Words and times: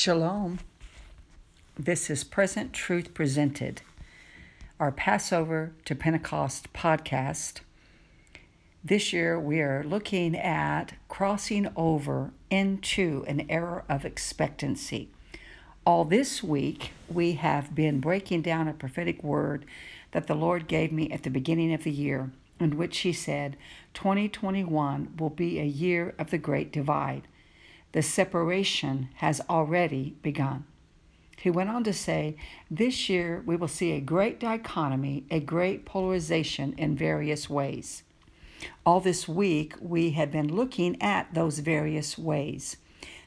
Shalom. 0.00 0.60
This 1.76 2.08
is 2.08 2.22
Present 2.22 2.72
Truth 2.72 3.14
Presented, 3.14 3.82
our 4.78 4.92
Passover 4.92 5.72
to 5.86 5.96
Pentecost 5.96 6.72
podcast. 6.72 7.62
This 8.84 9.12
year 9.12 9.40
we 9.40 9.60
are 9.60 9.82
looking 9.82 10.36
at 10.36 10.92
crossing 11.08 11.66
over 11.74 12.30
into 12.48 13.24
an 13.26 13.44
era 13.50 13.82
of 13.88 14.04
expectancy. 14.04 15.08
All 15.84 16.04
this 16.04 16.44
week 16.44 16.92
we 17.08 17.32
have 17.32 17.74
been 17.74 17.98
breaking 17.98 18.42
down 18.42 18.68
a 18.68 18.74
prophetic 18.74 19.24
word 19.24 19.64
that 20.12 20.28
the 20.28 20.36
Lord 20.36 20.68
gave 20.68 20.92
me 20.92 21.10
at 21.10 21.24
the 21.24 21.28
beginning 21.28 21.74
of 21.74 21.82
the 21.82 21.90
year, 21.90 22.30
in 22.60 22.76
which 22.76 22.98
He 22.98 23.12
said, 23.12 23.56
2021 23.94 25.14
will 25.18 25.30
be 25.30 25.58
a 25.58 25.64
year 25.64 26.14
of 26.20 26.30
the 26.30 26.38
great 26.38 26.70
divide 26.70 27.26
the 27.92 28.02
separation 28.02 29.08
has 29.16 29.40
already 29.48 30.16
begun. 30.22 30.64
He 31.38 31.50
went 31.50 31.70
on 31.70 31.84
to 31.84 31.92
say, 31.92 32.36
This 32.70 33.08
year 33.08 33.42
we 33.46 33.56
will 33.56 33.68
see 33.68 33.92
a 33.92 34.00
great 34.00 34.40
dichotomy, 34.40 35.24
a 35.30 35.40
great 35.40 35.84
polarization 35.84 36.74
in 36.76 36.96
various 36.96 37.48
ways. 37.48 38.02
All 38.84 39.00
this 39.00 39.28
week 39.28 39.74
we 39.80 40.10
have 40.10 40.32
been 40.32 40.54
looking 40.54 41.00
at 41.00 41.32
those 41.34 41.60
various 41.60 42.18
ways. 42.18 42.76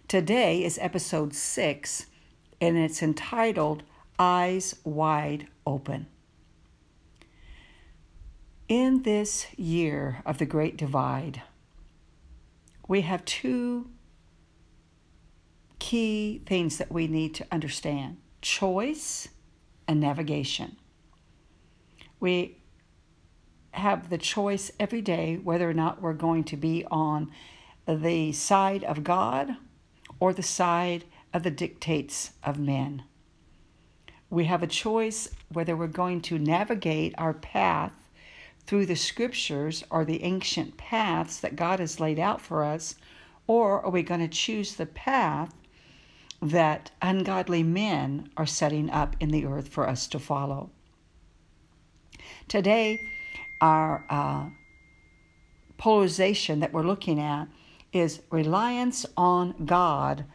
Today 0.07 0.63
is 0.63 0.77
episode 0.81 1.33
six, 1.33 2.07
and 2.59 2.77
it's 2.77 3.01
entitled 3.01 3.83
Eyes 4.19 4.75
Wide 4.83 5.47
Open. 5.65 6.07
In 8.67 9.03
this 9.03 9.47
year 9.57 10.21
of 10.25 10.37
the 10.37 10.45
Great 10.45 10.75
Divide, 10.75 11.41
we 12.87 13.01
have 13.01 13.23
two 13.23 13.87
key 15.81 16.43
things 16.45 16.77
that 16.77 16.91
we 16.91 17.07
need 17.07 17.33
to 17.33 17.47
understand 17.51 18.15
choice 18.39 19.27
and 19.87 19.99
navigation. 19.99 20.77
We 22.19 22.59
have 23.71 24.11
the 24.11 24.19
choice 24.19 24.71
every 24.79 25.01
day 25.01 25.39
whether 25.43 25.67
or 25.67 25.73
not 25.73 25.99
we're 25.99 26.13
going 26.13 26.43
to 26.45 26.55
be 26.55 26.85
on 26.91 27.31
the 27.87 28.31
side 28.31 28.83
of 28.83 29.03
God 29.03 29.55
or 30.19 30.33
the 30.33 30.43
side 30.43 31.03
of 31.33 31.41
the 31.41 31.49
dictates 31.49 32.33
of 32.43 32.59
men. 32.59 33.03
We 34.29 34.45
have 34.45 34.61
a 34.61 34.67
choice 34.67 35.29
whether 35.51 35.75
we're 35.75 35.87
going 35.87 36.21
to 36.21 36.37
navigate 36.37 37.15
our 37.17 37.33
path 37.33 37.93
through 38.67 38.85
the 38.85 38.95
scriptures 38.95 39.83
or 39.89 40.05
the 40.05 40.21
ancient 40.23 40.77
paths 40.77 41.39
that 41.39 41.55
God 41.55 41.79
has 41.79 41.99
laid 41.99 42.19
out 42.19 42.39
for 42.39 42.63
us, 42.63 42.95
or 43.47 43.83
are 43.83 43.89
we 43.89 44.03
going 44.03 44.21
to 44.21 44.27
choose 44.27 44.75
the 44.75 44.85
path 44.85 45.55
that 46.41 46.91
ungodly 47.01 47.63
men 47.63 48.29
are 48.35 48.45
setting 48.45 48.89
up 48.89 49.15
in 49.19 49.29
the 49.29 49.45
earth 49.45 49.67
for 49.67 49.87
us 49.87 50.07
to 50.07 50.19
follow. 50.19 50.71
Today, 52.47 52.99
our 53.61 54.05
uh, 54.09 54.49
polarization 55.77 56.59
that 56.59 56.73
we're 56.73 56.81
looking 56.81 57.19
at 57.19 57.47
is 57.93 58.21
reliance 58.31 59.05
on 59.15 59.65
God 59.65 60.25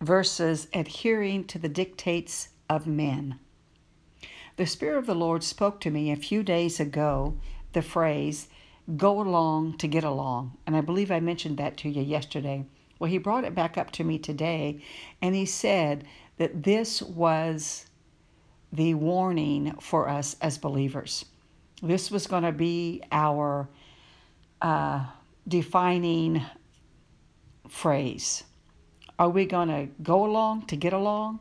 versus 0.00 0.68
adhering 0.72 1.44
to 1.44 1.58
the 1.58 1.68
dictates 1.68 2.50
of 2.68 2.86
men. 2.86 3.38
The 4.56 4.66
Spirit 4.66 4.98
of 4.98 5.06
the 5.06 5.14
Lord 5.14 5.42
spoke 5.42 5.80
to 5.80 5.90
me 5.90 6.10
a 6.10 6.16
few 6.16 6.42
days 6.42 6.80
ago 6.80 7.38
the 7.72 7.82
phrase, 7.82 8.48
go 8.96 9.20
along 9.20 9.76
to 9.78 9.86
get 9.86 10.04
along. 10.04 10.56
And 10.66 10.76
I 10.76 10.80
believe 10.80 11.10
I 11.10 11.20
mentioned 11.20 11.58
that 11.58 11.76
to 11.78 11.88
you 11.88 12.02
yesterday. 12.02 12.66
Well, 12.98 13.10
he 13.10 13.18
brought 13.18 13.44
it 13.44 13.54
back 13.54 13.78
up 13.78 13.90
to 13.92 14.04
me 14.04 14.18
today, 14.18 14.82
and 15.22 15.34
he 15.34 15.46
said 15.46 16.04
that 16.36 16.64
this 16.64 17.00
was 17.02 17.86
the 18.72 18.94
warning 18.94 19.74
for 19.80 20.08
us 20.08 20.36
as 20.40 20.58
believers. 20.58 21.24
This 21.82 22.10
was 22.10 22.26
going 22.26 22.42
to 22.42 22.52
be 22.52 23.02
our 23.12 23.68
uh, 24.60 25.06
defining 25.46 26.42
phrase. 27.68 28.44
Are 29.18 29.28
we 29.28 29.46
going 29.46 29.68
to 29.68 29.88
go 30.02 30.24
along 30.24 30.66
to 30.66 30.76
get 30.76 30.92
along? 30.92 31.40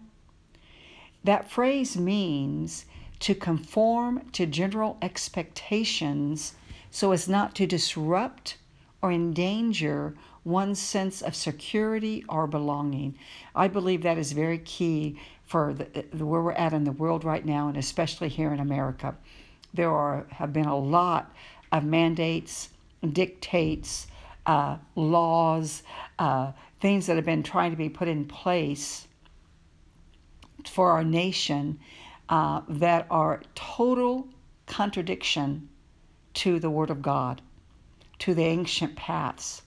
That 1.24 1.50
phrase 1.50 1.98
means 1.98 2.86
to 3.20 3.34
conform 3.34 4.30
to 4.32 4.46
general 4.46 4.98
expectations 5.02 6.54
so 6.92 7.12
as 7.12 7.28
not 7.28 7.56
to 7.56 7.66
disrupt 7.66 8.58
or 9.02 9.12
endanger 9.12 10.16
one's 10.48 10.80
sense 10.80 11.22
of 11.22 11.36
security 11.36 12.24
or 12.30 12.48
belonging. 12.48 13.18
I 13.54 13.68
believe 13.68 14.04
that 14.04 14.18
is 14.18 14.32
very 14.32 14.60
key 14.60 15.20
for 15.46 15.74
the, 15.74 16.06
the, 16.14 16.26
where 16.26 16.42
we're 16.42 16.54
at 16.54 16.74
in 16.74 16.86
the 16.86 16.92
world 16.94 17.26
right 17.26 17.46
now, 17.46 17.68
and 17.68 17.78
especially 17.78 18.30
here 18.30 18.54
in 18.54 18.60
America. 18.62 19.16
There 19.74 19.92
are 19.92 20.26
have 20.32 20.54
been 20.54 20.66
a 20.66 20.78
lot 20.78 21.34
of 21.72 21.84
mandates, 21.84 22.70
dictates, 23.12 24.08
uh, 24.46 24.78
laws, 24.96 25.84
uh, 26.18 26.54
things 26.80 27.08
that 27.08 27.18
have 27.18 27.26
been 27.26 27.44
trying 27.44 27.72
to 27.72 27.78
be 27.78 27.90
put 27.90 28.08
in 28.08 28.24
place 28.26 29.08
for 30.66 30.92
our 30.92 31.04
nation 31.04 31.78
uh, 32.30 32.62
that 32.70 33.06
are 33.10 33.42
total 33.54 34.28
contradiction 34.66 35.68
to 36.36 36.60
the 36.60 36.70
Word 36.70 36.90
of 36.90 37.02
God, 37.02 37.42
to 38.20 38.34
the 38.34 38.44
ancient 38.44 38.96
paths. 38.96 39.62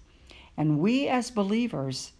And 0.57 0.79
we 0.79 1.09
as 1.09 1.31
believers, 1.31 2.13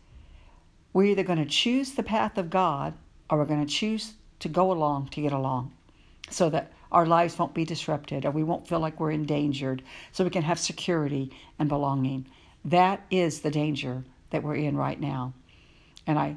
we're 0.93 1.05
either 1.05 1.23
going 1.23 1.39
to 1.39 1.51
choose 1.51 1.93
the 1.93 2.03
path 2.03 2.39
of 2.39 2.51
God 2.51 2.95
or 3.29 3.39
we're 3.39 3.45
going 3.45 3.65
to 3.65 3.73
choose 3.73 4.15
to 4.41 4.49
go 4.49 4.73
along 4.73 5.09
to 5.09 5.21
get 5.21 5.33
along 5.33 5.73
so 6.31 6.49
that 6.51 6.73
our 6.91 7.07
lives 7.07 7.39
won't 7.39 7.55
be 7.55 7.65
disrupted 7.65 8.25
or 8.25 8.31
we 8.31 8.43
won't 8.43 8.67
feel 8.67 8.81
like 8.81 8.99
we're 8.99 9.11
endangered 9.11 9.83
so 10.13 10.25
we 10.25 10.31
can 10.31 10.43
have 10.43 10.59
security 10.59 11.31
and 11.59 11.69
belonging. 11.69 12.27
That 12.65 13.05
is 13.11 13.41
the 13.41 13.51
danger 13.51 14.05
that 14.31 14.43
we're 14.43 14.57
in 14.57 14.77
right 14.77 15.01
now. 15.01 15.35
And 16.07 16.19
I 16.19 16.37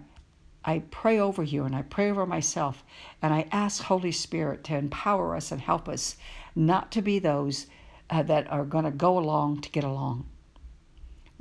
I 0.65 0.79
pray 0.91 1.19
over 1.19 1.43
you 1.43 1.65
and 1.65 1.75
I 1.75 1.81
pray 1.81 2.09
over 2.09 2.25
myself 2.25 2.85
and 3.21 3.33
I 3.33 3.47
ask 3.51 3.83
Holy 3.83 4.13
Spirit 4.13 4.63
to 4.65 4.77
empower 4.77 5.35
us 5.35 5.51
and 5.51 5.59
help 5.59 5.89
us 5.89 6.15
not 6.55 6.91
to 6.93 7.01
be 7.01 7.19
those 7.19 7.67
uh, 8.09 8.23
that 8.23 8.49
are 8.49 8.63
going 8.63 8.85
to 8.85 8.91
go 8.91 9.17
along 9.17 9.61
to 9.61 9.69
get 9.71 9.83
along. 9.83 10.25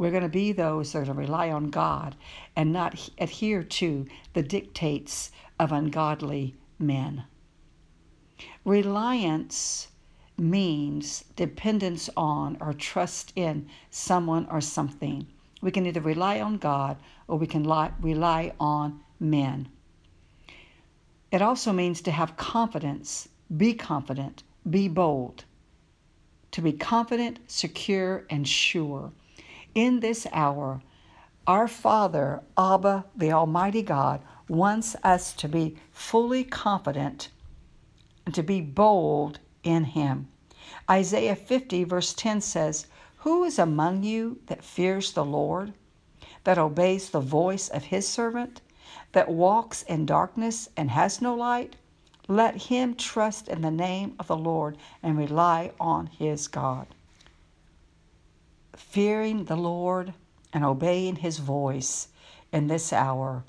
We're 0.03 0.11
going 0.11 0.25
to 0.25 0.29
be 0.29 0.51
those 0.51 0.91
that 0.91 0.99
are 0.99 1.05
going 1.05 1.15
to 1.15 1.21
rely 1.23 1.53
on 1.53 1.71
God 1.71 2.17
and 2.57 2.73
not 2.73 3.09
adhere 3.19 3.63
to 3.63 4.05
the 4.33 4.43
dictates 4.43 5.31
of 5.61 5.71
ungodly 5.71 6.57
men. 6.77 7.23
Reliance 8.65 9.87
means 10.37 11.23
dependence 11.37 12.11
on 12.17 12.57
or 12.61 12.73
trust 12.73 13.33
in 13.37 13.69
someone 13.91 14.49
or 14.51 14.61
something. 14.61 15.25
We 15.61 15.71
can 15.71 15.87
either 15.87 16.01
rely 16.01 16.41
on 16.41 16.59
God 16.59 16.97
or 17.29 17.39
we 17.39 17.47
can 17.47 17.63
rely 18.01 18.55
on 18.59 19.03
men. 19.21 19.69
It 21.31 21.43
also 21.43 21.73
means 21.73 22.01
to 22.01 22.11
have 22.11 22.37
confidence, 22.37 23.29
be 23.57 23.73
confident, 23.73 24.43
be 24.69 24.89
bold. 24.89 25.45
To 26.51 26.61
be 26.61 26.73
confident, 26.73 27.39
secure, 27.47 28.27
and 28.29 28.49
sure 28.49 29.13
in 29.75 30.01
this 30.01 30.27
hour, 30.33 30.81
our 31.47 31.67
Father, 31.67 32.43
Abba, 32.57 33.05
the 33.17 33.33
Almighty 33.33 33.83
God, 33.83 34.21
wants 34.49 34.95
us 35.03 35.33
to 35.35 35.49
be 35.49 35.77
fully 35.91 36.45
confident 36.45 37.31
and 38.27 38.35
to 38.35 38.43
be 38.43 38.61
bold 38.61 39.39
in 39.63 39.85
Him. 39.85 40.29
Isaiah 40.91 41.37
50, 41.37 41.85
verse 41.85 42.15
10 42.15 42.41
says, 42.41 42.87
Who 43.19 43.45
is 43.45 43.59
among 43.59 44.03
you 44.03 44.39
that 44.47 44.63
fears 44.63 45.13
the 45.13 45.25
Lord, 45.25 45.73
that 46.45 46.59
obeys 46.59 47.11
the 47.11 47.21
voice 47.21 47.69
of 47.69 47.85
His 47.85 48.07
servant, 48.07 48.61
that 49.13 49.29
walks 49.29 49.83
in 49.83 50.07
darkness 50.07 50.69
and 50.77 50.91
has 50.91 51.21
no 51.21 51.35
light? 51.35 51.77
Let 52.29 52.63
him 52.63 52.95
trust 52.95 53.49
in 53.49 53.63
the 53.63 53.71
name 53.71 54.15
of 54.19 54.29
the 54.29 54.37
Lord 54.37 54.79
and 55.03 55.19
rely 55.19 55.73
on 55.81 56.07
his 56.07 56.47
God 56.47 56.87
fearing 58.77 59.45
the 59.45 59.57
Lord 59.57 60.15
and 60.53 60.65
obeying 60.65 61.17
His 61.17 61.39
voice 61.39 62.09
in 62.53 62.67
this 62.67 62.93
hour 62.93 63.45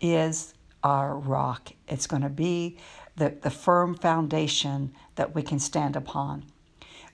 is 0.00 0.54
our 0.82 1.16
rock. 1.16 1.72
It's 1.88 2.06
going 2.06 2.22
to 2.22 2.28
be 2.28 2.76
the, 3.16 3.34
the 3.40 3.50
firm 3.50 3.94
foundation 3.94 4.92
that 5.16 5.34
we 5.34 5.42
can 5.42 5.58
stand 5.58 5.96
upon. 5.96 6.44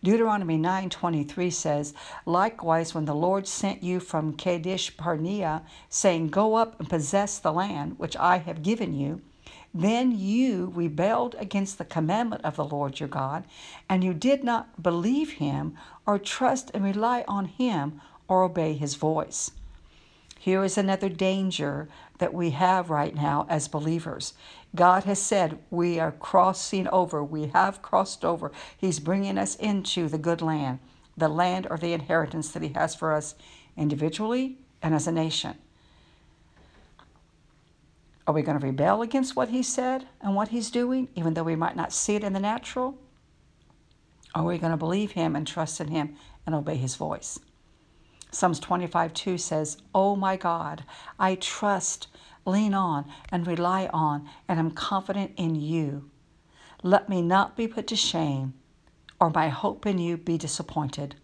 Deuteronomy 0.03 0.57
9:23 0.57 1.53
says, 1.53 1.93
"Likewise 2.25 2.95
when 2.95 3.05
the 3.05 3.15
Lord 3.15 3.47
sent 3.47 3.83
you 3.83 4.01
from 4.01 4.33
Kadesh 4.33 4.97
Barnea, 4.97 5.63
saying, 5.91 6.29
Go 6.29 6.55
up 6.55 6.81
and 6.81 6.89
possess 6.89 7.39
the 7.39 7.53
land 7.53 7.99
which 7.99 8.17
I 8.17 8.39
have 8.39 8.63
given 8.63 8.95
you, 8.95 9.21
then 9.73 10.17
you 10.17 10.73
rebelled 10.75 11.37
against 11.39 11.79
the 11.79 11.85
commandment 11.85 12.45
of 12.45 12.57
the 12.57 12.65
Lord 12.65 12.99
your 12.99 13.09
God, 13.09 13.45
and 13.89 14.03
you 14.03 14.13
did 14.13 14.43
not 14.43 14.83
believe 14.83 15.35
him 15.35 15.77
or 16.07 16.19
trust 16.19 16.71
and 16.75 16.85
rely 16.85 17.25
on 17.29 17.47
him 17.47 18.01
or 18.27 18.43
obey 18.43 18.75
his 18.75 18.97
voice. 18.97 19.53
Here 20.39 20.65
is 20.65 20.79
another 20.79 21.11
danger 21.11 21.89
that 22.19 22.33
we 22.33 22.51
have 22.51 22.89
right 22.89 23.15
now 23.15 23.47
as 23.49 23.69
believers. 23.69 24.33
God 24.75 25.05
has 25.05 25.21
said 25.21 25.59
we 25.71 26.01
are 26.01 26.13
crossing 26.13 26.89
over. 26.89 27.23
We 27.23 27.49
have 27.49 27.83
crossed 27.83 28.25
over. 28.25 28.51
He's 28.77 29.01
bringing 29.01 29.37
us 29.37 29.55
into 29.57 30.09
the 30.09 30.17
good 30.17 30.41
land, 30.41 30.79
the 31.17 31.29
land 31.29 31.67
or 31.69 31.77
the 31.77 31.93
inheritance 31.93 32.51
that 32.53 32.63
He 32.63 32.71
has 32.71 32.95
for 32.95 33.13
us 33.13 33.35
individually 33.77 34.57
and 34.81 34.95
as 34.95 35.07
a 35.07 35.13
nation. 35.13 35.59
Are 38.31 38.33
we 38.33 38.43
going 38.43 38.61
to 38.61 38.65
rebel 38.65 39.03
against 39.03 39.35
what 39.35 39.49
He 39.49 39.61
said 39.61 40.07
and 40.21 40.37
what 40.37 40.51
He's 40.51 40.71
doing, 40.71 41.09
even 41.17 41.35
though 41.35 41.43
we 41.43 41.57
might 41.57 41.75
not 41.75 41.93
see 41.93 42.15
it 42.15 42.23
in 42.23 42.33
the 42.33 42.39
natural? 42.39 42.97
Or 44.37 44.43
are 44.43 44.45
we 44.45 44.57
going 44.57 44.71
to 44.71 44.77
believe 44.77 45.11
Him 45.11 45.35
and 45.35 45.45
trust 45.45 45.81
in 45.81 45.89
Him 45.89 46.15
and 46.47 46.55
obey 46.55 46.77
His 46.77 46.95
voice? 46.95 47.41
Psalms 48.31 48.61
25 48.61 49.13
2 49.15 49.37
says, 49.37 49.79
Oh 49.93 50.15
my 50.15 50.37
God, 50.37 50.85
I 51.19 51.35
trust 51.35 52.07
lean 52.47 52.73
on, 52.73 53.11
and 53.33 53.49
rely 53.49 53.91
on, 53.93 54.29
and 54.47 54.61
am 54.61 54.71
confident 54.71 55.33
in 55.37 55.57
you. 55.57 56.09
Let 56.85 57.09
me 57.09 57.23
not 57.23 57.57
be 57.57 57.67
put 57.67 57.89
to 57.89 57.97
shame, 57.97 58.55
or 59.19 59.31
my 59.31 59.49
hope 59.49 59.87
in 59.87 59.99
you 59.99 60.17
be 60.17 60.39
disappointed. 60.39 61.17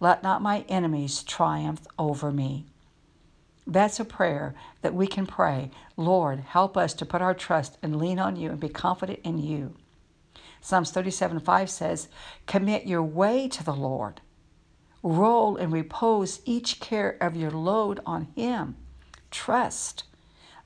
Let 0.00 0.22
not 0.22 0.40
my 0.40 0.64
enemies 0.70 1.24
triumph 1.24 1.86
over 1.98 2.32
me. 2.32 2.64
That's 3.66 3.98
a 3.98 4.04
prayer 4.04 4.54
that 4.82 4.94
we 4.94 5.06
can 5.06 5.26
pray. 5.26 5.70
Lord, 5.96 6.40
help 6.40 6.76
us 6.76 6.92
to 6.94 7.06
put 7.06 7.22
our 7.22 7.34
trust 7.34 7.78
and 7.82 7.96
lean 7.96 8.18
on 8.18 8.36
you 8.36 8.50
and 8.50 8.60
be 8.60 8.68
confident 8.68 9.20
in 9.24 9.38
you. 9.38 9.74
Psalms 10.60 10.90
37 10.90 11.40
5 11.40 11.70
says, 11.70 12.08
Commit 12.46 12.86
your 12.86 13.02
way 13.02 13.48
to 13.48 13.64
the 13.64 13.74
Lord. 13.74 14.20
Roll 15.02 15.56
and 15.56 15.72
repose 15.72 16.40
each 16.44 16.80
care 16.80 17.16
of 17.20 17.36
your 17.36 17.50
load 17.50 18.00
on 18.06 18.28
Him. 18.34 18.76
Trust 19.30 20.04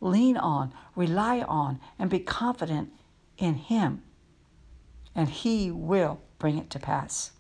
lean 0.01 0.37
on, 0.37 0.73
rely 0.95 1.41
on, 1.43 1.81
and 1.99 2.11
be 2.11 2.21
confident 2.21 2.93
in 3.37 3.55
Him, 3.55 4.03
and 5.15 5.29
He 5.29 5.71
will 5.71 6.21
bring 6.39 6.59
it 6.59 6.71
to 6.71 6.79
pass. 6.79 7.33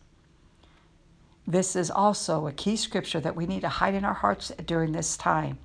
This 1.48 1.74
is 1.74 1.90
also 1.90 2.46
a 2.46 2.52
key 2.52 2.76
scripture 2.76 3.20
that 3.20 3.34
we 3.34 3.46
need 3.46 3.62
to 3.62 3.70
hide 3.70 3.94
in 3.94 4.04
our 4.04 4.12
hearts 4.12 4.52
during 4.66 4.92
this 4.92 5.16
time. 5.16 5.58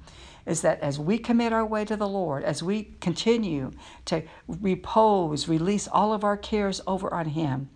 Is 0.46 0.62
that 0.62 0.80
as 0.80 0.98
we 0.98 1.18
commit 1.18 1.52
our 1.52 1.66
way 1.66 1.84
to 1.84 1.98
the 1.98 2.08
Lord, 2.08 2.46
as 2.46 2.64
we 2.64 2.96
continue 3.02 3.72
to 4.06 4.24
repose, 4.48 5.50
release 5.50 5.90
all 5.90 6.14
of 6.14 6.24
our 6.24 6.38
cares 6.38 6.80
over 6.88 7.14
on 7.14 7.26
Him, 7.26 7.70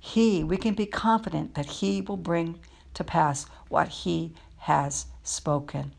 He, 0.00 0.42
we 0.44 0.56
can 0.56 0.72
be 0.72 0.86
confident 0.86 1.54
that 1.56 1.66
He 1.66 2.00
will 2.00 2.16
bring 2.16 2.58
to 2.94 3.04
pass 3.04 3.44
what 3.68 3.88
He 3.88 4.32
has 4.60 5.04
spoken. 5.22 5.92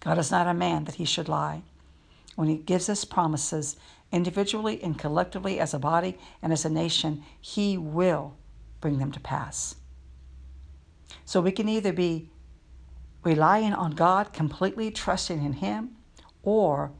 God 0.00 0.18
is 0.18 0.30
not 0.30 0.46
a 0.46 0.54
man 0.54 0.84
that 0.84 0.96
he 0.96 1.04
should 1.06 1.28
lie. 1.28 1.62
When 2.34 2.48
he 2.48 2.56
gives 2.56 2.88
us 2.88 3.04
promises, 3.04 3.76
individually 4.10 4.82
and 4.82 4.98
collectively 4.98 5.58
as 5.58 5.72
a 5.72 5.78
body 5.78 6.18
and 6.42 6.52
as 6.52 6.64
a 6.64 6.70
nation, 6.70 7.22
he 7.40 7.78
will 7.78 8.34
bring 8.82 8.98
them 8.98 9.12
to 9.12 9.20
pass. 9.20 9.76
So 11.24 11.40
we 11.40 11.52
can 11.52 11.70
either 11.70 11.94
be 11.94 12.28
relying 13.24 13.72
on 13.72 13.92
God, 13.92 14.34
completely 14.34 14.90
trusting 14.90 15.42
in 15.42 15.54
him, 15.54 15.96
or 16.42 16.92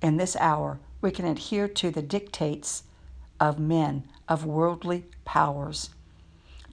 in 0.00 0.16
this 0.16 0.36
hour, 0.36 0.78
we 1.00 1.10
can 1.10 1.24
adhere 1.24 1.66
to 1.66 1.90
the 1.90 2.02
dictates 2.02 2.84
of 3.40 3.58
men, 3.58 4.04
of 4.28 4.44
worldly 4.44 5.06
powers. 5.24 5.90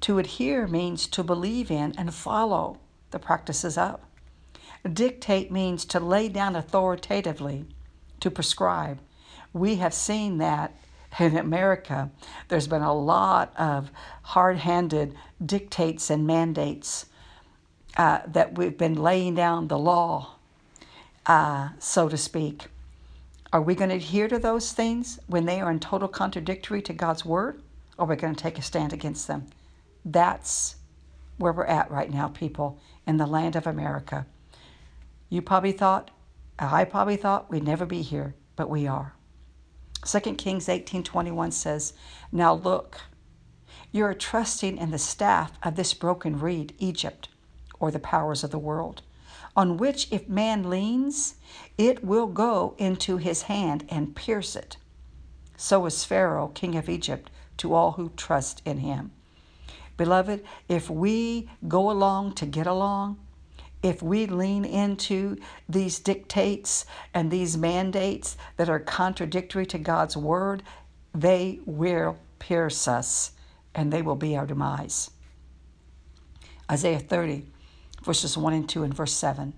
To 0.01 0.19
adhere 0.19 0.67
means 0.67 1.07
to 1.07 1.23
believe 1.23 1.71
in 1.71 1.93
and 1.97 2.13
follow 2.13 2.77
the 3.11 3.19
practices 3.19 3.77
of. 3.77 3.99
Dictate 4.91 5.51
means 5.51 5.85
to 5.85 5.99
lay 5.99 6.29
down 6.29 6.55
authoritatively, 6.55 7.65
to 8.19 8.29
prescribe. 8.29 8.99
We 9.53 9.75
have 9.75 9.93
seen 9.93 10.37
that 10.37 10.75
in 11.19 11.37
America. 11.37 12.09
There's 12.47 12.67
been 12.67 12.81
a 12.81 12.93
lot 12.93 13.53
of 13.57 13.91
hard 14.21 14.57
handed 14.57 15.15
dictates 15.43 16.09
and 16.09 16.27
mandates 16.27 17.05
uh, 17.97 18.19
that 18.27 18.57
we've 18.57 18.77
been 18.77 18.95
laying 18.95 19.35
down 19.35 19.67
the 19.67 19.79
law, 19.79 20.35
uh, 21.25 21.69
so 21.79 22.07
to 22.09 22.17
speak. 22.17 22.67
Are 23.51 23.61
we 23.61 23.75
going 23.75 23.89
to 23.89 23.95
adhere 23.95 24.27
to 24.27 24.37
those 24.37 24.71
things 24.71 25.19
when 25.27 25.45
they 25.45 25.61
are 25.61 25.71
in 25.71 25.79
total 25.79 26.07
contradictory 26.07 26.81
to 26.83 26.93
God's 26.93 27.25
word? 27.25 27.61
Or 27.97 28.05
are 28.05 28.09
we 28.09 28.15
going 28.15 28.35
to 28.35 28.41
take 28.41 28.59
a 28.59 28.61
stand 28.61 28.93
against 28.93 29.27
them? 29.27 29.47
That's 30.05 30.75
where 31.37 31.53
we're 31.53 31.65
at 31.65 31.89
right 31.89 32.11
now, 32.11 32.27
people, 32.27 32.79
in 33.07 33.17
the 33.17 33.25
land 33.25 33.55
of 33.55 33.65
America. 33.65 34.25
You 35.29 35.41
probably 35.41 35.71
thought, 35.71 36.11
I 36.59 36.83
probably 36.83 37.15
thought 37.15 37.49
we'd 37.49 37.63
never 37.63 37.85
be 37.85 38.01
here, 38.01 38.35
but 38.55 38.69
we 38.69 38.85
are. 38.85 39.13
2 40.07 40.37
Kings 40.37 40.69
18:21 40.69 41.51
says, 41.51 41.91
"Now 42.31 42.53
look, 42.53 43.01
you 43.91 44.05
are 44.05 44.13
trusting 44.13 44.77
in 44.77 44.91
the 44.91 44.97
staff 44.97 45.51
of 45.61 45.75
this 45.75 45.93
broken 45.93 46.39
reed, 46.39 46.73
Egypt, 46.79 47.27
or 47.77 47.91
the 47.91 47.99
powers 47.99 48.41
of 48.41 48.51
the 48.51 48.57
world, 48.57 49.01
on 49.53 49.75
which 49.75 50.09
if 50.09 50.29
man 50.29 50.69
leans, 50.69 51.35
it 51.77 52.05
will 52.05 52.27
go 52.27 52.73
into 52.77 53.17
his 53.17 53.43
hand 53.43 53.85
and 53.89 54.15
pierce 54.15 54.55
it. 54.55 54.77
So 55.57 55.85
is 55.85 56.05
Pharaoh, 56.05 56.47
king 56.47 56.77
of 56.77 56.87
Egypt, 56.87 57.29
to 57.57 57.73
all 57.73 57.91
who 57.93 58.07
trust 58.15 58.61
in 58.63 58.77
him." 58.77 59.11
Beloved, 59.97 60.41
if 60.69 60.89
we 60.89 61.49
go 61.67 61.91
along 61.91 62.35
to 62.35 62.45
get 62.45 62.65
along, 62.65 63.19
if 63.87 64.01
we 64.01 64.25
lean 64.25 64.65
into 64.65 65.37
these 65.69 65.99
dictates 65.99 66.85
and 67.13 67.31
these 67.31 67.57
mandates 67.57 68.35
that 68.57 68.69
are 68.69 68.79
contradictory 68.79 69.65
to 69.65 69.77
God's 69.77 70.17
word, 70.17 70.61
they 71.15 71.61
will 71.65 72.17
pierce 72.37 72.85
us 72.85 73.31
and 73.73 73.91
they 73.91 74.01
will 74.01 74.15
be 74.15 74.35
our 74.35 74.45
demise. 74.45 75.09
Isaiah 76.69 76.99
30, 76.99 77.45
verses 78.03 78.37
1 78.37 78.53
and 78.53 78.67
2 78.67 78.83
and 78.83 78.93
verse 78.93 79.13
7. 79.13 79.53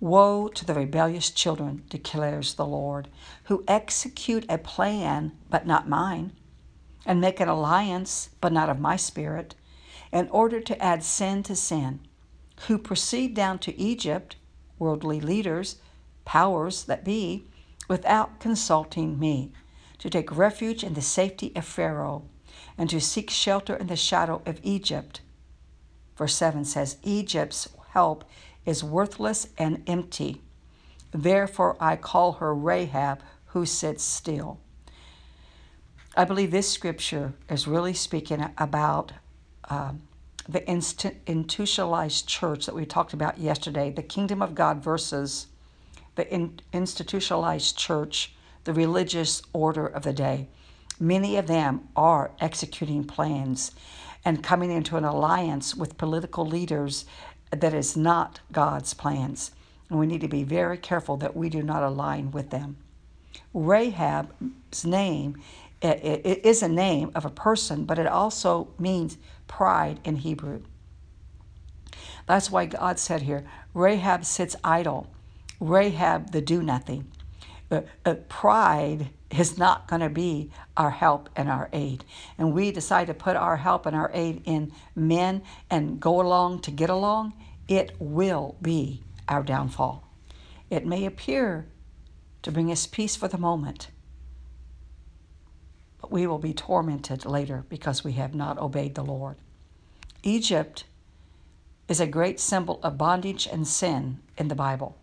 Woe 0.00 0.48
to 0.48 0.64
the 0.64 0.74
rebellious 0.74 1.30
children, 1.30 1.84
declares 1.88 2.54
the 2.54 2.66
Lord, 2.66 3.06
who 3.44 3.62
execute 3.68 4.44
a 4.48 4.58
plan, 4.58 5.32
but 5.48 5.68
not 5.68 5.88
mine, 5.88 6.32
and 7.06 7.20
make 7.20 7.38
an 7.38 7.48
alliance, 7.48 8.30
but 8.40 8.52
not 8.52 8.70
of 8.70 8.80
my 8.80 8.96
spirit, 8.96 9.54
in 10.10 10.28
order 10.30 10.60
to 10.60 10.82
add 10.82 11.04
sin 11.04 11.44
to 11.44 11.54
sin 11.54 12.00
who 12.66 12.78
proceed 12.78 13.34
down 13.34 13.58
to 13.60 13.78
Egypt, 13.78 14.36
worldly 14.78 15.20
leaders, 15.20 15.76
powers 16.24 16.84
that 16.84 17.04
be, 17.04 17.44
without 17.88 18.40
consulting 18.40 19.18
me, 19.18 19.52
to 19.98 20.10
take 20.10 20.36
refuge 20.36 20.82
in 20.84 20.94
the 20.94 21.02
safety 21.02 21.52
of 21.56 21.64
Pharaoh, 21.64 22.24
and 22.76 22.88
to 22.90 23.00
seek 23.00 23.30
shelter 23.30 23.74
in 23.76 23.86
the 23.86 23.96
shadow 23.96 24.42
of 24.46 24.60
Egypt. 24.62 25.20
Verse 26.16 26.34
7 26.34 26.64
says, 26.64 26.96
Egypt's 27.02 27.68
help 27.90 28.24
is 28.64 28.84
worthless 28.84 29.48
and 29.58 29.82
empty. 29.86 30.42
Therefore 31.12 31.76
I 31.80 31.96
call 31.96 32.34
her 32.34 32.54
Rahab, 32.54 33.22
who 33.46 33.66
sits 33.66 34.04
still. 34.04 34.60
I 36.16 36.24
believe 36.24 36.50
this 36.50 36.70
scripture 36.70 37.32
is 37.48 37.66
really 37.66 37.94
speaking 37.94 38.50
about 38.58 39.12
um, 39.68 40.02
the 40.48 40.68
institutionalized 40.68 42.26
church 42.26 42.66
that 42.66 42.74
we 42.74 42.84
talked 42.84 43.12
about 43.12 43.38
yesterday, 43.38 43.90
the 43.90 44.02
kingdom 44.02 44.42
of 44.42 44.54
God 44.54 44.82
versus 44.82 45.46
the 46.16 46.50
institutionalized 46.72 47.76
church, 47.76 48.34
the 48.64 48.74
religious 48.74 49.42
order 49.52 49.86
of 49.86 50.02
the 50.02 50.12
day. 50.12 50.48
Many 50.98 51.36
of 51.36 51.46
them 51.46 51.88
are 51.96 52.32
executing 52.40 53.04
plans 53.04 53.72
and 54.24 54.42
coming 54.42 54.70
into 54.70 54.96
an 54.96 55.04
alliance 55.04 55.74
with 55.74 55.96
political 55.96 56.44
leaders 56.44 57.06
that 57.50 57.72
is 57.72 57.96
not 57.96 58.40
God's 58.52 58.92
plans. 58.92 59.52
And 59.88 59.98
we 59.98 60.06
need 60.06 60.20
to 60.20 60.28
be 60.28 60.44
very 60.44 60.76
careful 60.76 61.16
that 61.18 61.36
we 61.36 61.48
do 61.48 61.62
not 61.62 61.82
align 61.82 62.30
with 62.30 62.50
them. 62.50 62.76
Rahab's 63.54 64.84
name 64.84 65.40
it 65.82 66.44
is 66.44 66.62
a 66.62 66.68
name 66.68 67.10
of 67.14 67.24
a 67.24 67.30
person, 67.30 67.84
but 67.84 67.98
it 67.98 68.06
also 68.06 68.68
means 68.78 69.16
pride 69.46 70.00
in 70.04 70.16
Hebrew. 70.16 70.62
That's 72.26 72.50
why 72.50 72.66
God 72.66 72.98
said 72.98 73.22
here 73.22 73.44
Rahab 73.74 74.24
sits 74.24 74.56
idle, 74.62 75.08
Rahab 75.58 76.32
the 76.32 76.40
do 76.40 76.62
nothing. 76.62 77.10
Uh, 77.70 77.82
uh, 78.04 78.14
pride 78.28 79.10
is 79.30 79.56
not 79.58 79.86
going 79.86 80.00
to 80.00 80.08
be 80.08 80.50
our 80.76 80.90
help 80.90 81.28
and 81.36 81.48
our 81.48 81.68
aid. 81.72 82.04
And 82.36 82.52
we 82.52 82.72
decide 82.72 83.06
to 83.06 83.14
put 83.14 83.36
our 83.36 83.56
help 83.56 83.86
and 83.86 83.94
our 83.94 84.10
aid 84.12 84.42
in 84.44 84.72
men 84.96 85.42
and 85.70 86.00
go 86.00 86.20
along 86.20 86.60
to 86.62 86.70
get 86.70 86.90
along, 86.90 87.34
it 87.68 87.92
will 88.00 88.56
be 88.60 89.02
our 89.28 89.42
downfall. 89.42 90.08
It 90.68 90.84
may 90.84 91.06
appear 91.06 91.66
to 92.42 92.50
bring 92.50 92.72
us 92.72 92.86
peace 92.86 93.14
for 93.14 93.28
the 93.28 93.38
moment, 93.38 93.88
but 96.00 96.10
we 96.10 96.26
will 96.26 96.38
be 96.38 96.54
tormented 96.54 97.24
later 97.24 97.64
because 97.68 98.04
we 98.04 98.12
have 98.12 98.34
not 98.34 98.58
obeyed 98.58 98.94
the 98.94 99.04
Lord. 99.04 99.36
Egypt 100.22 100.84
is 101.88 102.00
a 102.00 102.06
great 102.06 102.38
symbol 102.38 102.80
of 102.82 102.98
bondage 102.98 103.46
and 103.46 103.66
sin 103.66 104.20
in 104.36 104.48
the 104.48 104.54
Bible. 104.54 104.96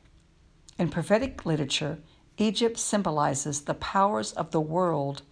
In 0.78 0.90
prophetic 0.90 1.46
literature, 1.46 2.00
Egypt 2.38 2.78
symbolizes 2.78 3.62
the 3.62 3.74
powers 3.74 4.32
of 4.34 4.52
the 4.52 4.62
world 4.62 5.24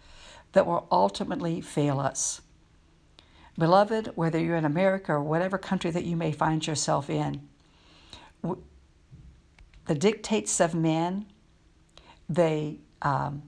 that 0.54 0.66
will 0.66 0.88
ultimately 0.92 1.62
fail 1.62 2.00
us. 2.00 2.42
Beloved, 3.58 4.12
whether 4.16 4.40
you're 4.40 4.58
in 4.58 4.66
America 4.66 5.14
or 5.14 5.24
whatever 5.24 5.58
country 5.58 5.92
that 5.92 6.04
you 6.04 6.16
may 6.16 6.32
find 6.32 6.66
yourself 6.66 7.10
in, 7.10 7.48
the 9.86 9.96
dictates 9.96 10.60
of 10.60 10.74
men, 10.74 11.26
they 12.28 12.80
um, 13.02 13.44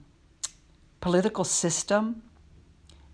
political 1.00 1.44
system 1.44 2.22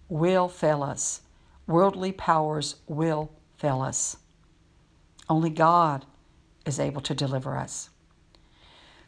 will 0.09 0.49
fail 0.49 0.83
us. 0.83 1.23
Worldly 1.67 2.13
powers 2.13 2.77
will 2.87 3.33
fail 3.57 3.81
us. 3.81 4.17
Only 5.29 5.51
God 5.51 6.05
is 6.67 6.79
able 6.79 7.01
to 7.03 7.15
deliver 7.15 7.57
us. 7.57 7.91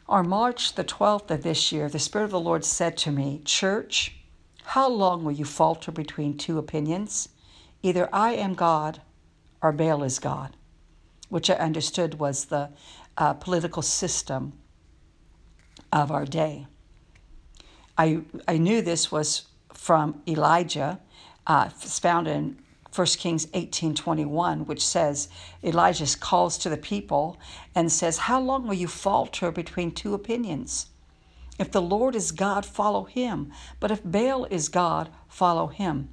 On 0.09 0.27
March 0.27 0.75
the 0.75 0.83
12th 0.83 1.29
of 1.31 1.43
this 1.43 1.71
year, 1.71 1.89
the 1.89 1.99
Spirit 1.99 2.25
of 2.25 2.31
the 2.31 2.39
Lord 2.39 2.63
said 2.63 2.97
to 2.97 3.11
me, 3.11 3.41
Church, 3.43 4.15
how 4.63 4.89
long 4.89 5.23
will 5.23 5.33
you 5.33 5.45
falter 5.45 5.91
between 5.91 6.37
two 6.37 6.57
opinions? 6.57 7.29
Either 7.83 8.09
I 8.13 8.33
am 8.33 8.53
God 8.53 9.01
or 9.61 9.71
Baal 9.71 10.03
is 10.03 10.19
God, 10.19 10.55
which 11.29 11.49
I 11.49 11.55
understood 11.55 12.19
was 12.19 12.45
the 12.45 12.69
uh, 13.17 13.33
political 13.33 13.81
system 13.81 14.53
of 15.91 16.11
our 16.11 16.25
day. 16.25 16.67
I, 17.97 18.21
I 18.47 18.57
knew 18.57 18.81
this 18.81 19.11
was 19.11 19.47
from 19.73 20.21
Elijah. 20.27 20.99
Uh, 21.47 21.69
it's 21.75 21.99
found 21.99 22.27
in 22.27 22.59
1 22.93 23.07
Kings 23.17 23.45
18:21 23.47 24.65
which 24.65 24.85
says 24.85 25.29
Elijah 25.63 26.07
calls 26.19 26.57
to 26.57 26.69
the 26.69 26.77
people 26.77 27.37
and 27.75 27.91
says 27.91 28.17
how 28.17 28.39
long 28.39 28.67
will 28.67 28.73
you 28.73 28.87
falter 28.87 29.51
between 29.51 29.91
two 29.91 30.13
opinions? 30.13 30.87
If 31.59 31.71
the 31.71 31.81
Lord 31.81 32.15
is 32.15 32.31
God 32.31 32.65
follow 32.65 33.03
him 33.05 33.51
but 33.79 33.91
if 33.91 34.01
Baal 34.03 34.45
is 34.45 34.69
God 34.69 35.09
follow 35.27 35.67
him 35.67 36.09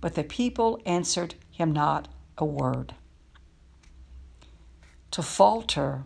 but 0.00 0.14
the 0.14 0.24
people 0.24 0.80
answered 0.84 1.34
him 1.50 1.72
not 1.72 2.08
a 2.36 2.44
word. 2.44 2.94
To 5.12 5.22
falter 5.22 6.04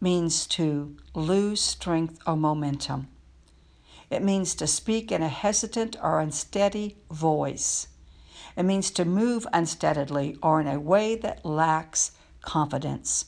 means 0.00 0.46
to 0.46 0.96
lose 1.14 1.60
strength 1.60 2.18
or 2.26 2.36
momentum 2.36 3.08
it 4.10 4.22
means 4.22 4.54
to 4.56 4.66
speak 4.66 5.12
in 5.12 5.22
a 5.22 5.28
hesitant 5.28 5.96
or 6.02 6.20
unsteady 6.20 6.96
voice 7.10 7.86
it 8.56 8.64
means 8.64 8.90
to 8.92 9.04
move 9.04 9.46
unsteadily 9.52 10.36
or 10.42 10.60
in 10.60 10.66
a 10.66 10.80
way 10.80 11.14
that 11.16 11.44
lacks 11.44 12.12
confidence. 12.42 13.26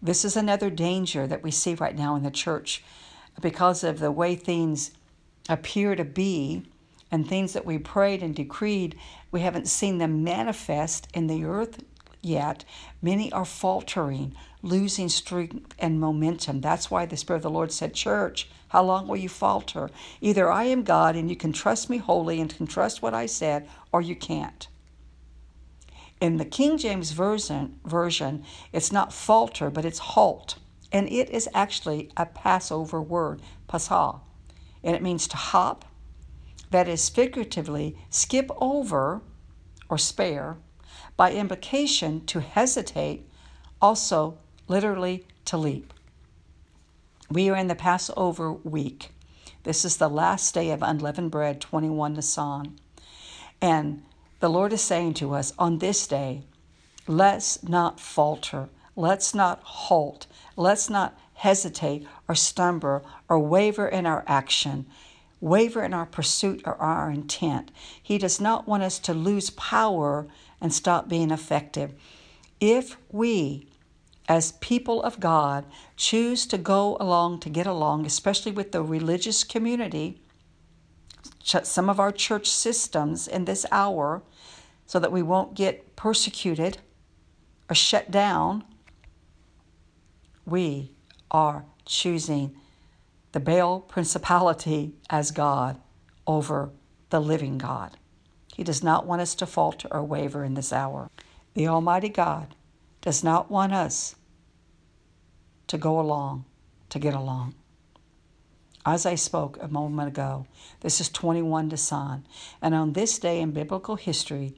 This 0.00 0.24
is 0.24 0.36
another 0.36 0.70
danger 0.70 1.26
that 1.26 1.42
we 1.42 1.50
see 1.50 1.74
right 1.74 1.96
now 1.96 2.16
in 2.16 2.22
the 2.22 2.30
church 2.30 2.82
because 3.40 3.84
of 3.84 3.98
the 3.98 4.12
way 4.12 4.34
things 4.34 4.90
appear 5.48 5.94
to 5.94 6.04
be 6.04 6.62
and 7.10 7.28
things 7.28 7.52
that 7.52 7.66
we 7.66 7.78
prayed 7.78 8.22
and 8.22 8.34
decreed, 8.34 8.98
we 9.30 9.40
haven't 9.40 9.68
seen 9.68 9.98
them 9.98 10.24
manifest 10.24 11.08
in 11.12 11.26
the 11.26 11.44
earth 11.44 11.82
yet. 12.22 12.64
Many 13.02 13.30
are 13.32 13.44
faltering, 13.44 14.34
losing 14.62 15.08
strength 15.08 15.74
and 15.78 16.00
momentum. 16.00 16.60
That's 16.62 16.90
why 16.90 17.04
the 17.04 17.16
Spirit 17.16 17.38
of 17.38 17.42
the 17.42 17.50
Lord 17.50 17.70
said, 17.70 17.92
Church, 17.92 18.48
how 18.72 18.82
long 18.82 19.06
will 19.06 19.18
you 19.18 19.28
falter? 19.28 19.90
Either 20.22 20.50
I 20.50 20.64
am 20.64 20.82
God 20.82 21.14
and 21.14 21.28
you 21.28 21.36
can 21.36 21.52
trust 21.52 21.90
me 21.90 21.98
wholly 21.98 22.40
and 22.40 22.56
can 22.56 22.66
trust 22.66 23.02
what 23.02 23.12
I 23.12 23.26
said, 23.26 23.68
or 23.92 24.00
you 24.00 24.16
can't. 24.16 24.66
In 26.22 26.38
the 26.38 26.46
King 26.46 26.78
James 26.78 27.10
version, 27.10 27.78
version, 27.84 28.46
it's 28.72 28.90
not 28.90 29.12
falter, 29.12 29.68
but 29.68 29.84
it's 29.84 29.98
halt. 29.98 30.56
And 30.90 31.06
it 31.12 31.28
is 31.28 31.50
actually 31.52 32.10
a 32.16 32.24
Passover 32.24 33.02
word, 33.02 33.42
pasah. 33.68 34.20
And 34.82 34.96
it 34.96 35.02
means 35.02 35.28
to 35.28 35.36
hop, 35.36 35.84
that 36.70 36.88
is 36.88 37.10
figuratively 37.10 37.98
skip 38.08 38.50
over 38.56 39.20
or 39.90 39.98
spare, 39.98 40.56
by 41.18 41.32
implication 41.32 42.24
to 42.24 42.40
hesitate, 42.40 43.28
also 43.82 44.38
literally 44.66 45.26
to 45.44 45.58
leap. 45.58 45.92
We 47.32 47.48
are 47.48 47.56
in 47.56 47.68
the 47.68 47.74
Passover 47.74 48.52
week. 48.52 49.08
This 49.62 49.86
is 49.86 49.96
the 49.96 50.10
last 50.10 50.52
day 50.52 50.70
of 50.70 50.82
unleavened 50.82 51.30
bread, 51.30 51.62
21 51.62 52.12
Nisan. 52.12 52.78
And 53.58 54.02
the 54.40 54.50
Lord 54.50 54.74
is 54.74 54.82
saying 54.82 55.14
to 55.14 55.32
us 55.32 55.54
on 55.58 55.78
this 55.78 56.06
day, 56.06 56.42
let's 57.06 57.62
not 57.62 57.98
falter, 57.98 58.68
let's 58.96 59.34
not 59.34 59.62
halt, 59.62 60.26
let's 60.58 60.90
not 60.90 61.18
hesitate 61.32 62.06
or 62.28 62.34
stumble 62.34 63.02
or 63.30 63.38
waver 63.38 63.88
in 63.88 64.04
our 64.04 64.24
action, 64.26 64.84
waver 65.40 65.82
in 65.82 65.94
our 65.94 66.04
pursuit 66.04 66.60
or 66.66 66.74
our 66.74 67.10
intent. 67.10 67.70
He 68.02 68.18
does 68.18 68.42
not 68.42 68.68
want 68.68 68.82
us 68.82 68.98
to 68.98 69.14
lose 69.14 69.48
power 69.48 70.26
and 70.60 70.70
stop 70.70 71.08
being 71.08 71.30
effective. 71.30 71.94
If 72.60 72.98
we 73.10 73.68
as 74.28 74.52
people 74.52 75.02
of 75.02 75.20
God, 75.20 75.64
choose 75.96 76.46
to 76.46 76.58
go 76.58 76.96
along 77.00 77.40
to 77.40 77.50
get 77.50 77.66
along, 77.66 78.06
especially 78.06 78.52
with 78.52 78.72
the 78.72 78.82
religious 78.82 79.44
community, 79.44 80.20
shut 81.42 81.66
some 81.66 81.90
of 81.90 81.98
our 81.98 82.12
church 82.12 82.48
systems 82.48 83.26
in 83.26 83.44
this 83.44 83.66
hour, 83.70 84.22
so 84.86 84.98
that 84.98 85.12
we 85.12 85.22
won't 85.22 85.54
get 85.54 85.96
persecuted 85.96 86.78
or 87.70 87.74
shut 87.74 88.10
down, 88.10 88.64
we 90.44 90.92
are 91.30 91.64
choosing 91.86 92.54
the 93.32 93.40
Baal 93.40 93.80
principality 93.80 94.92
as 95.08 95.30
God 95.30 95.80
over 96.26 96.70
the 97.10 97.20
living 97.20 97.58
God. 97.58 97.96
He 98.54 98.62
does 98.62 98.82
not 98.82 99.06
want 99.06 99.22
us 99.22 99.34
to 99.36 99.46
falter 99.46 99.88
or 99.90 100.02
waver 100.02 100.44
in 100.44 100.54
this 100.54 100.72
hour. 100.72 101.10
The 101.54 101.68
Almighty 101.68 102.10
God 102.10 102.54
does 103.02 103.22
not 103.22 103.50
want 103.50 103.74
us 103.74 104.16
to 105.66 105.76
go 105.76 106.00
along, 106.00 106.44
to 106.88 106.98
get 106.98 107.14
along. 107.14 107.54
As 108.86 109.04
I 109.04 109.16
spoke 109.16 109.58
a 109.60 109.68
moment 109.68 110.08
ago, 110.08 110.46
this 110.80 111.00
is 111.00 111.08
21 111.08 111.68
Nisan, 111.68 112.26
and 112.60 112.74
on 112.74 112.94
this 112.94 113.18
day 113.18 113.40
in 113.40 113.50
biblical 113.50 113.96
history, 113.96 114.54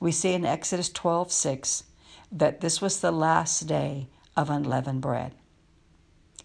we 0.00 0.12
see 0.12 0.32
in 0.32 0.44
Exodus 0.44 0.88
12 0.90 1.32
6 1.32 1.84
that 2.30 2.60
this 2.60 2.80
was 2.80 3.00
the 3.00 3.10
last 3.10 3.66
day 3.66 4.08
of 4.36 4.50
unleavened 4.50 5.00
bread. 5.00 5.32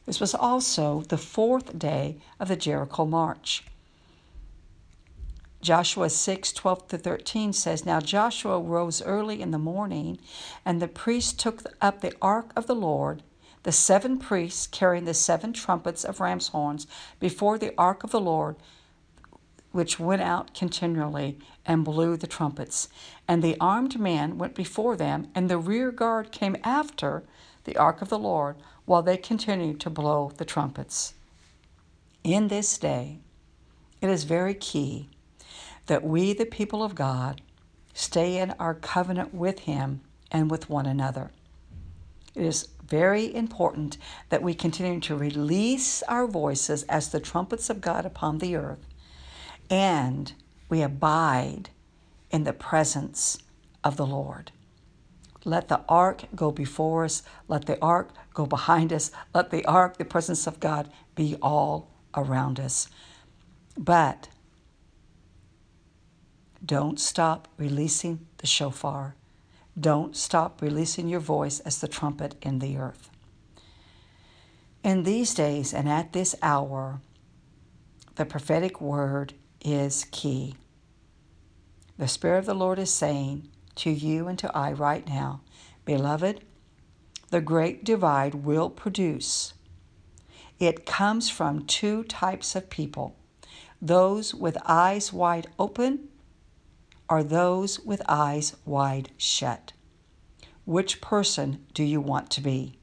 This 0.05 0.19
was 0.19 0.33
also 0.33 1.01
the 1.01 1.17
fourth 1.17 1.77
day 1.77 2.17
of 2.39 2.47
the 2.47 2.55
Jericho 2.55 3.05
March. 3.05 3.63
Joshua 5.63 6.09
6 6.09 6.51
12 6.51 6.87
to 6.89 6.97
13 6.97 7.53
says, 7.53 7.85
Now 7.85 8.01
Joshua 8.01 8.59
rose 8.59 9.01
early 9.01 9.41
in 9.41 9.51
the 9.51 9.57
morning, 9.57 10.19
and 10.65 10.81
the 10.81 10.89
priests 10.89 11.31
took 11.31 11.63
up 11.81 12.01
the 12.01 12.13
ark 12.21 12.51
of 12.57 12.67
the 12.67 12.75
Lord, 12.75 13.23
the 13.63 13.71
seven 13.71 14.17
priests 14.17 14.67
carrying 14.67 15.05
the 15.05 15.13
seven 15.13 15.53
trumpets 15.53 16.03
of 16.03 16.19
ram's 16.19 16.49
horns 16.49 16.85
before 17.17 17.57
the 17.57 17.73
ark 17.77 18.03
of 18.03 18.11
the 18.11 18.19
Lord, 18.19 18.57
which 19.71 20.01
went 20.01 20.21
out 20.21 20.53
continually 20.53 21.39
and 21.65 21.85
blew 21.85 22.17
the 22.17 22.27
trumpets. 22.27 22.89
And 23.25 23.41
the 23.41 23.55
armed 23.61 23.97
men 23.97 24.37
went 24.37 24.55
before 24.55 24.97
them, 24.97 25.29
and 25.33 25.49
the 25.49 25.57
rear 25.57 25.91
guard 25.91 26.33
came 26.33 26.57
after 26.65 27.23
the 27.63 27.77
ark 27.77 28.01
of 28.01 28.09
the 28.09 28.19
Lord 28.19 28.57
while 28.83 29.01
they 29.01 29.15
continued 29.15 29.79
to 29.79 29.89
blow 29.89 30.33
the 30.35 30.45
trumpets. 30.45 31.13
In 32.21 32.49
this 32.49 32.77
day, 32.77 33.19
it 34.01 34.09
is 34.09 34.25
very 34.25 34.55
key 34.55 35.07
that 35.87 36.03
we, 36.03 36.33
the 36.33 36.45
people 36.45 36.83
of 36.83 36.95
God, 36.95 37.41
stay 37.93 38.37
in 38.37 38.51
our 38.59 38.73
covenant 38.73 39.33
with 39.33 39.59
Him 39.59 40.01
and 40.31 40.49
with 40.49 40.69
one 40.69 40.85
another. 40.85 41.31
It 42.35 42.43
is 42.43 42.69
very 42.85 43.33
important 43.33 43.97
that 44.29 44.41
we 44.41 44.53
continue 44.53 44.99
to 45.01 45.15
release 45.15 46.01
our 46.03 46.27
voices 46.27 46.83
as 46.83 47.09
the 47.09 47.19
trumpets 47.19 47.69
of 47.69 47.81
God 47.81 48.05
upon 48.05 48.39
the 48.39 48.55
earth 48.55 48.85
and 49.69 50.33
we 50.69 50.81
abide 50.81 51.69
in 52.31 52.43
the 52.43 52.53
presence 52.53 53.37
of 53.83 53.97
the 53.97 54.05
Lord. 54.05 54.51
Let 55.45 55.67
the 55.67 55.81
ark 55.89 56.25
go 56.35 56.51
before 56.51 57.05
us. 57.05 57.21
Let 57.47 57.65
the 57.65 57.79
ark 57.81 58.11
go 58.33 58.45
behind 58.45 58.93
us. 58.93 59.11
Let 59.33 59.51
the 59.51 59.65
ark, 59.65 59.97
the 59.97 60.05
presence 60.05 60.47
of 60.47 60.59
God, 60.59 60.91
be 61.15 61.35
all 61.41 61.89
around 62.15 62.59
us. 62.59 62.87
But 63.77 64.29
don't 66.65 66.99
stop 66.99 67.49
releasing 67.57 68.25
the 68.37 68.47
shofar. 68.47 69.15
Don't 69.77 70.15
stop 70.15 70.61
releasing 70.61 71.09
your 71.09 71.19
voice 71.19 71.59
as 71.61 71.79
the 71.79 71.87
trumpet 71.87 72.35
in 72.41 72.59
the 72.59 72.77
earth. 72.77 73.09
In 74.83 75.03
these 75.03 75.33
days 75.33 75.73
and 75.73 75.89
at 75.89 76.13
this 76.13 76.35
hour, 76.41 77.01
the 78.15 78.25
prophetic 78.25 78.79
word 78.79 79.33
is 79.65 80.05
key. 80.11 80.55
The 81.97 82.07
Spirit 82.07 82.39
of 82.39 82.45
the 82.45 82.53
Lord 82.53 82.79
is 82.79 82.93
saying 82.93 83.49
to 83.75 83.89
you 83.89 84.27
and 84.27 84.39
to 84.39 84.55
I 84.55 84.71
right 84.71 85.07
now 85.07 85.41
Beloved, 85.85 86.41
the 87.29 87.41
great 87.41 87.83
divide 87.83 88.35
will 88.35 88.69
produce. 88.69 89.53
It 90.59 90.85
comes 90.85 91.29
from 91.29 91.65
two 91.65 92.03
types 92.05 92.55
of 92.55 92.69
people 92.69 93.17
those 93.81 94.33
with 94.33 94.57
eyes 94.65 95.11
wide 95.11 95.47
open 95.59 96.07
or 97.13 97.21
those 97.21 97.79
with 97.81 98.01
eyes 98.09 98.55
wide 98.65 99.11
shut. 99.17 99.71
Which 100.65 100.99
person 100.99 101.63
do 101.75 101.83
you 101.83 102.01
want 102.01 102.31
to 102.31 102.41
be? 102.41 102.79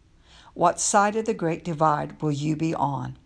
What 0.55 0.79
side 0.79 1.17
of 1.17 1.25
the 1.25 1.35
great 1.35 1.65
divide 1.65 2.23
will 2.23 2.31
you 2.31 2.55
be 2.55 2.73
on? 2.73 3.19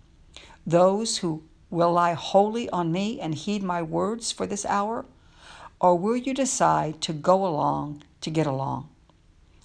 Those 0.67 1.19
who 1.19 1.43
will 1.69 1.93
lie 1.93 2.15
wholly 2.15 2.71
on 2.71 2.91
me 2.91 3.21
and 3.21 3.35
heed 3.35 3.63
my 3.63 3.83
words 3.83 4.33
for 4.33 4.47
this 4.47 4.65
hour? 4.65 5.05
Or 5.79 5.95
will 5.95 6.17
you 6.17 6.33
decide 6.33 7.03
to 7.03 7.13
go 7.13 7.45
along 7.45 8.03
to 8.23 8.31
get 8.31 8.47
along? 8.47 8.89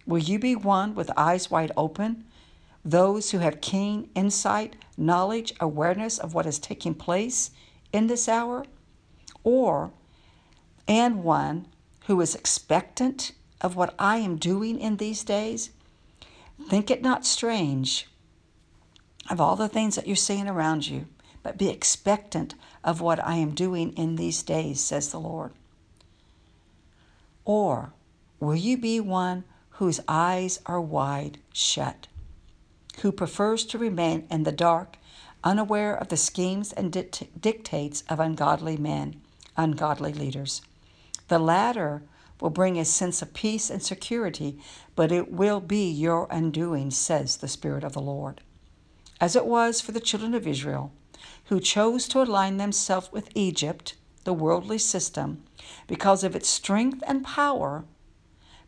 Will 0.06 0.20
you 0.20 0.40
be 0.40 0.58
one 0.58 0.94
with 0.94 1.10
eyes 1.16 1.50
wide 1.50 1.72
open? 1.78 2.26
Those 2.84 3.32
who 3.32 3.38
have 3.38 3.62
keen 3.62 4.10
insight, 4.14 4.76
knowledge, 4.98 5.54
awareness 5.62 6.18
of 6.18 6.34
what 6.34 6.46
is 6.46 6.60
taking 6.60 6.96
place 6.96 7.52
in 7.94 8.08
this 8.08 8.28
hour? 8.28 8.66
Or, 9.46 9.94
and 10.90 11.24
one 11.24 11.68
who 12.08 12.20
is 12.20 12.34
expectant 12.34 13.32
of 13.62 13.76
what 13.76 13.94
I 14.00 14.18
am 14.18 14.38
doing 14.38 14.80
in 14.80 14.98
these 14.98 15.24
days? 15.24 15.70
Think 16.68 16.90
it 16.90 17.04
not 17.04 17.26
strange 17.26 18.10
of 19.30 19.40
all 19.40 19.56
the 19.56 19.70
things 19.70 19.96
that 19.96 20.08
you're 20.08 20.16
seeing 20.16 20.50
around 20.50 20.88
you, 20.88 21.06
but 21.44 21.60
be 21.60 21.70
expectant 21.70 22.56
of 22.84 23.00
what 23.00 23.24
I 23.24 23.36
am 23.36 23.52
doing 23.52 23.94
in 23.94 24.16
these 24.16 24.42
days, 24.42 24.82
says 24.82 25.12
the 25.12 25.20
Lord. 25.20 25.52
Or 27.46 27.94
will 28.40 28.56
you 28.56 28.76
be 28.76 29.00
one 29.00 29.44
whose 29.72 30.00
eyes 30.08 30.60
are 30.66 30.82
wide 30.82 31.38
shut, 31.54 32.08
who 33.02 33.12
prefers 33.12 33.64
to 33.66 33.78
remain 33.78 34.26
in 34.32 34.44
the 34.44 34.52
dark, 34.52 34.98
unaware 35.44 35.96
of 35.96 36.08
the 36.08 36.18
schemes 36.18 36.74
and 36.74 36.92
dictates 36.92 38.04
of 38.10 38.20
ungodly 38.20 38.76
men, 38.76 39.22
ungodly 39.56 40.14
leaders? 40.14 40.62
The 41.30 41.40
latter 41.40 42.02
will 42.42 42.50
bring 42.50 42.78
a 42.78 42.86
sense 42.86 43.22
of 43.22 43.34
peace 43.34 43.70
and 43.70 43.84
security, 43.84 44.60
but 44.96 45.12
it 45.12 45.32
will 45.32 45.60
be 45.60 45.90
your 45.90 46.28
undoing, 46.32 46.90
says 46.90 47.38
the 47.38 47.48
Spirit 47.48 47.84
of 47.84 47.94
the 47.94 48.02
Lord. 48.02 48.42
As 49.22 49.36
it 49.36 49.46
was 49.46 49.80
for 49.80 49.92
the 49.92 50.00
children 50.00 50.34
of 50.34 50.48
Israel, 50.48 50.92
who 51.46 51.60
chose 51.60 52.08
to 52.08 52.22
align 52.22 52.58
themselves 52.58 53.12
with 53.12 53.30
Egypt, 53.36 53.96
the 54.24 54.34
worldly 54.34 54.80
system, 54.80 55.44
because 55.86 56.24
of 56.24 56.36
its 56.36 56.50
strength 56.50 57.04
and 57.06 57.24
power, 57.24 57.86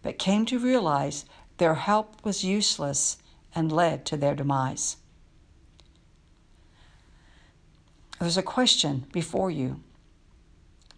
but 0.04 0.20
came 0.20 0.46
to 0.46 0.60
realize 0.60 1.26
their 1.58 1.76
help 1.76 2.24
was 2.24 2.44
useless 2.44 3.18
and 3.56 3.72
led 3.72 4.06
to 4.06 4.18
their 4.18 4.36
demise. 4.36 4.98
There's 8.20 8.38
a 8.38 8.44
question 8.44 9.08
before 9.12 9.50
you. 9.50 9.82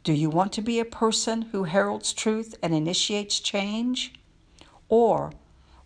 Do 0.04 0.12
you 0.12 0.30
want 0.30 0.52
to 0.54 0.62
be 0.62 0.80
a 0.80 0.86
person 0.86 1.44
who 1.54 1.64
heralds 1.64 2.12
truth 2.12 2.56
and 2.62 2.74
initiates 2.74 3.40
change? 3.40 4.14
Or 4.90 5.32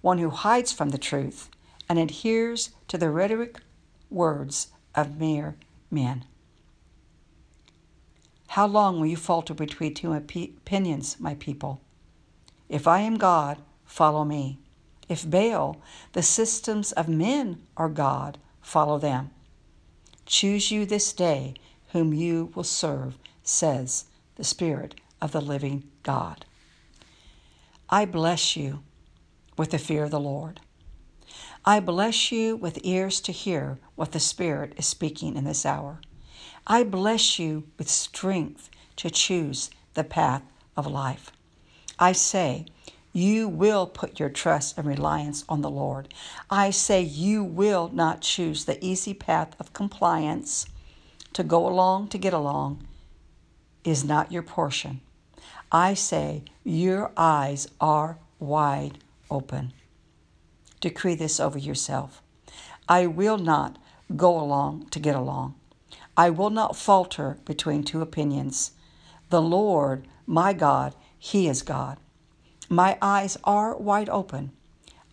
one 0.02 0.18
who 0.18 0.32
hides 0.32 0.72
from 0.72 0.90
the 0.90 0.98
truth 0.98 1.52
and 1.88 2.00
adheres 2.00 2.72
to 2.88 2.98
the 2.98 3.12
rhetoric 3.12 3.60
words 4.10 4.70
of 4.96 5.20
mere 5.20 5.56
men? 5.92 6.26
How 8.48 8.66
long 8.66 9.00
will 9.00 9.06
you 9.06 9.18
falter 9.18 9.54
between 9.54 9.94
two 9.94 10.14
opinions, 10.14 11.20
my 11.20 11.36
people? 11.36 11.82
If 12.70 12.88
I 12.88 13.02
am 13.02 13.18
God, 13.18 13.60
follow 13.86 14.26
me. 14.26 14.58
If 15.08 15.30
Baal, 15.30 15.80
the 16.14 16.24
systems 16.24 16.92
of 16.92 17.08
men, 17.08 17.62
are 17.78 17.88
God, 17.88 18.40
follow 18.62 18.98
them. 18.98 19.30
Choose 20.26 20.72
you 20.72 20.88
this 20.88 21.14
day 21.14 21.54
whom 21.92 22.16
you 22.16 22.52
will 22.56 22.64
serve 22.64 23.16
says 23.48 24.06
the 24.36 24.44
Spirit 24.44 24.96
of 25.22 25.32
the 25.32 25.42
living 25.42 25.84
God. 26.04 26.46
I 27.90 28.06
bless 28.06 28.56
you 28.56 28.84
with 29.58 29.72
the 29.72 29.78
fear 29.78 30.04
of 30.04 30.12
the 30.12 30.20
Lord. 30.20 30.60
I 31.66 31.80
bless 31.80 32.32
you 32.32 32.56
with 32.56 32.80
ears 32.84 33.22
to 33.22 33.32
hear 33.32 33.80
what 33.96 34.12
the 34.12 34.20
Spirit 34.20 34.74
is 34.78 34.86
speaking 34.86 35.36
in 35.36 35.46
this 35.46 35.66
hour. 35.66 36.02
I 36.66 36.84
bless 36.84 37.40
you 37.40 37.64
with 37.78 37.90
strength 37.90 38.70
to 38.98 39.10
choose 39.10 39.70
the 39.94 40.04
path 40.04 40.44
of 40.76 40.86
life. 40.86 41.32
I 41.98 42.12
say, 42.12 42.66
you 43.14 43.48
will 43.48 43.88
put 43.88 44.20
your 44.20 44.30
trust 44.30 44.78
and 44.78 44.86
reliance 44.86 45.44
on 45.50 45.62
the 45.62 45.70
Lord. 45.70 46.14
I 46.52 46.70
say, 46.70 47.02
you 47.02 47.44
will 47.44 47.90
not 47.94 48.22
choose 48.22 48.66
the 48.66 48.84
easy 48.86 49.14
path 49.14 49.56
of 49.60 49.74
compliance 49.74 50.68
to 51.34 51.44
go 51.44 51.68
along 51.68 52.10
to 52.10 52.18
get 52.18 52.34
along 52.34 52.86
is 53.88 54.04
not 54.04 54.34
your 54.34 54.44
portion. 54.44 55.00
I 55.72 55.94
say, 55.94 56.44
your 56.66 57.10
eyes 57.16 57.70
are 57.80 58.18
wide 58.38 58.98
open. 59.32 59.72
Decree 60.82 61.16
this 61.16 61.40
over 61.40 61.58
yourself. 61.58 62.22
I 62.90 63.08
will 63.08 63.38
not 63.38 63.78
go 64.16 64.38
along 64.38 64.88
to 64.90 65.00
get 65.00 65.16
along. 65.16 65.56
I 66.18 66.30
will 66.30 66.50
not 66.50 66.76
falter 66.76 67.38
between 67.46 67.84
two 67.84 68.02
opinions. 68.02 68.72
The 69.30 69.42
Lord, 69.42 70.06
my 70.26 70.52
God, 70.52 70.94
He 71.18 71.48
is 71.48 71.62
God. 71.62 71.98
My 72.68 72.98
eyes 73.02 73.38
are 73.46 73.78
wide 73.78 74.10
open. 74.10 74.52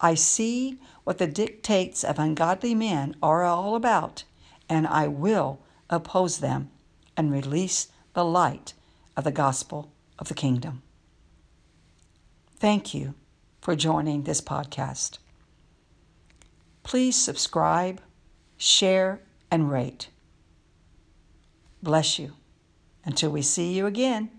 I 0.00 0.14
see 0.14 0.80
what 1.04 1.18
the 1.18 1.28
dictates 1.28 2.02
of 2.02 2.18
ungodly 2.18 2.74
men 2.74 3.14
are 3.22 3.44
all 3.44 3.76
about, 3.76 4.24
and 4.68 4.84
I 4.88 5.06
will 5.06 5.60
oppose 5.88 6.38
them 6.38 6.70
and 7.16 7.30
release 7.30 7.88
the 8.14 8.24
light 8.24 8.72
of 9.16 9.24
the 9.24 9.32
gospel 9.32 9.92
of 10.18 10.28
the 10.28 10.34
kingdom. 10.34 10.82
Thank 12.58 12.94
you 12.94 13.14
for 13.60 13.76
joining 13.76 14.22
this 14.22 14.40
podcast. 14.40 15.18
Please 16.82 17.16
subscribe, 17.16 18.00
share, 18.56 19.20
and 19.50 19.70
rate. 19.70 20.08
Bless 21.82 22.18
you. 22.18 22.32
Until 23.04 23.30
we 23.30 23.42
see 23.42 23.74
you 23.74 23.86
again. 23.86 24.30